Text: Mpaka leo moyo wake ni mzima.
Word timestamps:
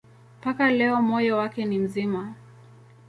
Mpaka 0.41 0.71
leo 0.71 1.01
moyo 1.01 1.37
wake 1.37 1.65
ni 1.65 1.77
mzima. 1.79 2.33